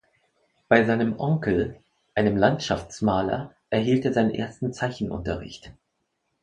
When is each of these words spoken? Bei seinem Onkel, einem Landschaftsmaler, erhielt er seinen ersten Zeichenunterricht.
Bei 0.67 0.83
seinem 0.83 1.19
Onkel, 1.19 1.79
einem 2.15 2.35
Landschaftsmaler, 2.35 3.53
erhielt 3.69 4.03
er 4.03 4.13
seinen 4.13 4.31
ersten 4.33 4.73
Zeichenunterricht. 4.73 5.73